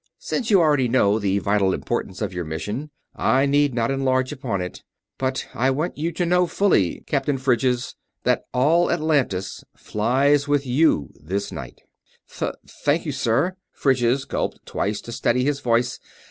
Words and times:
Since 0.17 0.49
you 0.49 0.59
already 0.61 0.87
know 0.87 1.19
the 1.19 1.37
vital 1.37 1.75
importance 1.75 2.23
of 2.23 2.33
your 2.33 2.43
mission, 2.43 2.89
I 3.15 3.45
need 3.45 3.75
not 3.75 3.91
enlarge 3.91 4.31
upon 4.31 4.59
it. 4.59 4.81
But 5.19 5.45
I 5.53 5.69
want 5.69 5.95
you 5.95 6.11
to 6.13 6.25
know 6.25 6.47
fully, 6.47 7.03
Captain 7.05 7.37
Phryges, 7.37 7.93
that 8.23 8.45
all 8.51 8.89
Atlantis 8.91 9.63
flies 9.77 10.47
with 10.47 10.65
you 10.65 11.11
this 11.21 11.51
night." 11.51 11.81
"Th... 12.35 12.55
thank 12.83 13.05
you, 13.05 13.11
sir." 13.11 13.57
Phryges 13.73 14.25
gulped 14.25 14.65
twice 14.65 15.01
to 15.01 15.11
steady 15.11 15.43
his 15.43 15.59
voice. 15.59 15.99